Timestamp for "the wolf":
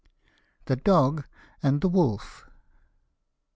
1.81-2.47